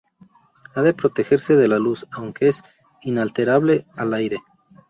[0.73, 2.63] Ha de protegerse de la luz, aunque es
[3.03, 4.37] inalterable al aire.